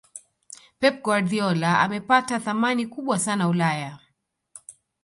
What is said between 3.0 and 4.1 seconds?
sana ulaya